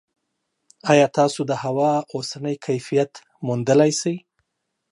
[0.91, 3.11] ایا تاسو د هوا اوسنی کیفیت
[3.45, 4.15] موندلی شئ؟